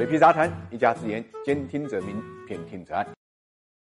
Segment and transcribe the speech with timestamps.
[0.00, 2.16] 水皮杂谈，一家之言，兼听则明，
[2.48, 3.06] 偏听则暗。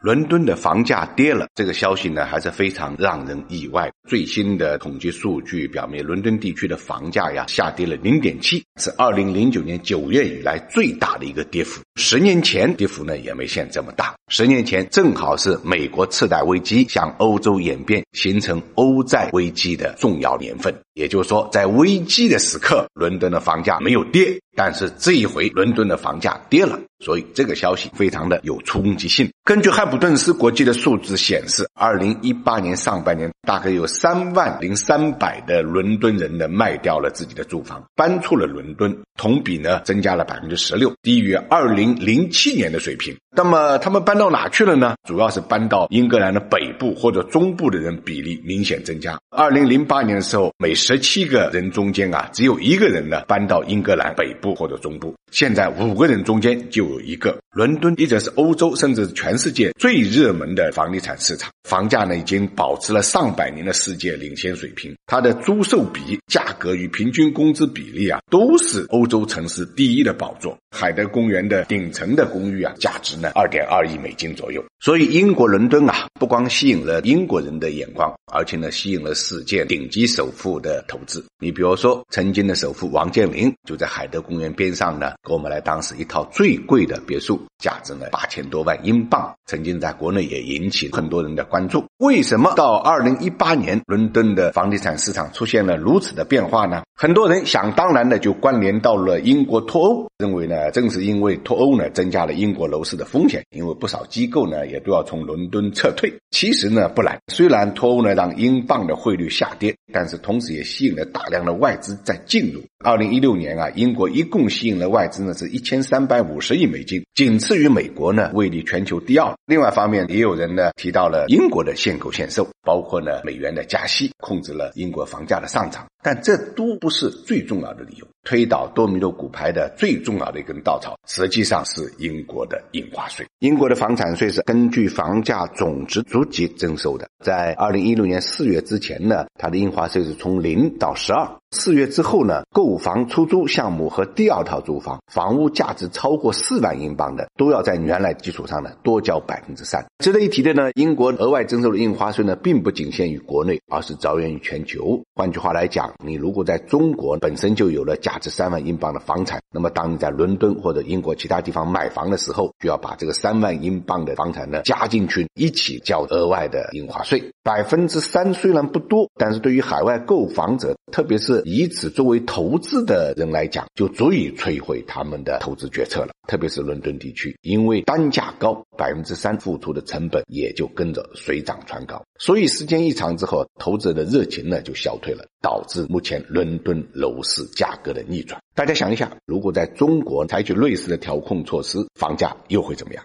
[0.00, 3.90] 伦敦的房价跌了，这个消息呢还是非常让人意外。
[4.08, 11.82] 最新的统计数据表明，伦敦地区的房价呀下跌了零点七，是二零零九年九月以来最大的一个跌幅。
[11.96, 14.14] 十年前跌幅呢也没现这么大。
[14.28, 20.72] 十年前正好是美国次贷危机向欧洲演变，形成欧债危机的重要年份。
[20.98, 24.40] 也就是说，在危机的时刻，伦敦的房价没有跌。
[24.56, 29.30] 但是这一回，伦敦的房价跌了，所以这个消息非常的有冲击性。
[29.44, 43.16] 根据汉普顿斯国际的数字显示，二零一八年上半年大概有三万零三百的伦敦人呢卖掉了自己的住房，搬出了伦敦，同比呢增加了百分之十六，低于二零零七年的水平。
[43.30, 44.96] 那么他们搬到哪去了呢？
[45.06, 49.16] 主要是搬到英格兰的北部或者中部的人比例明显增加。
[49.30, 55.14] 二零零八年的时候，每十七个人中间啊，只有一个人呢搬到英格兰北部或者中部。
[55.30, 57.36] 现在五个人中间就有一个。
[57.58, 64.94] 伦敦一直是欧洲甚至全世界最热门的房地产市场，房价呢已经保持了上百年的世界领先水平。
[65.08, 70.56] 它的租售比、价格与平均工资比例啊，都是欧洲城市第一的宝座。
[70.70, 74.62] 海德公园的顶层的公寓啊，价值呢二点二亿美金左右。
[74.78, 81.24] 所以英国伦敦啊，不光吸引了英国人的眼光，而且呢吸引了世界顶级首富的投资。
[81.40, 87.40] 你比如说，曾经的首富王健林就在海德公园边上呢，给我们来当时一套最贵的别墅。
[87.58, 91.84] 价值呢八千多万英镑，曾经在国内也引起很多人的关注。
[91.98, 96.82] 为什么到二零一八年，伦敦的房地产市场出现了如此的变化呢？
[96.94, 106.12] 很多人想当然的就关联到了英国脱欧，认为呢，正是因为脱欧呢，增加了英国楼市的风险，因为不少机构呢也都要从伦敦撤退。
[106.30, 112.62] 其实呢不然，虽然脱欧呢让英镑的汇率下跌，但是同时也吸引了大量的外资在进入。
[112.84, 119.36] 二零一六年啊，英国一共吸引了外资呢是一千三百五十亿美金，仅次于美国呢，位列全球第二。
[119.44, 125.86] 另外方面，也有人呢提到了英国的限购限售，包括呢美元的加息，控制了英国房价的上涨。
[126.02, 128.06] 但这都不是最重要的理由。
[128.24, 133.26] 推倒多米诺骨牌的最重要的一根稻草，实际上是英国的印花税。
[133.38, 137.08] 英国的房产税是根据房价总值逐级征收的。
[137.24, 141.26] 在二零一六年四月之前呢，它的印花税是从零到十二。
[141.52, 149.86] 四月之后呢，购房出租项目和第二套住房，房屋价值超过四万英镑的，都要在原来基础上呢多交百分之三。
[150.00, 155.02] 值得一提的呢，英国额外征收的印花税呢，并不仅限于国内，而是着眼于全球。
[155.14, 167.30] 换句话来讲，你如果在中国本身就有了价值三万英镑的房产，那么当你在伦敦或者英国其他地方买房的时候，就要把这个三万英镑的房产呢加进去，一起交额外的印花税。
[167.42, 176.12] 百分之三虽然不多，但是对于海外购房者，特别是以此作为投资的人来讲，就足以摧毁他们的投资决策了。
[176.28, 182.04] 特别是伦敦地区，因为单价高，百分之三付出的成本也就跟着水涨船高。
[182.18, 188.38] 所以时间一长之后，投资者的热情呢就消退了，导致目前伦敦楼市价格的逆转。
[188.54, 193.02] 大家想一下，如果在中国采取类似的调控措施，房价又会怎么样？